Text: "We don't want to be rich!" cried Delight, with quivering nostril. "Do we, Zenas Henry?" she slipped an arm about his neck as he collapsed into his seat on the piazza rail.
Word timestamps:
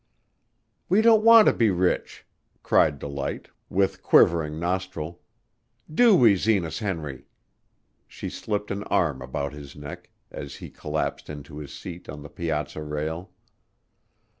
"We 0.89 1.03
don't 1.03 1.23
want 1.23 1.45
to 1.45 1.53
be 1.53 1.69
rich!" 1.69 2.25
cried 2.63 2.97
Delight, 2.97 3.49
with 3.69 4.01
quivering 4.01 4.57
nostril. 4.59 5.21
"Do 5.93 6.15
we, 6.15 6.35
Zenas 6.35 6.79
Henry?" 6.79 7.27
she 8.07 8.27
slipped 8.27 8.71
an 8.71 8.81
arm 8.85 9.21
about 9.21 9.53
his 9.53 9.75
neck 9.75 10.09
as 10.31 10.55
he 10.55 10.71
collapsed 10.71 11.29
into 11.29 11.59
his 11.59 11.71
seat 11.71 12.09
on 12.09 12.23
the 12.23 12.29
piazza 12.29 12.81
rail. 12.81 13.29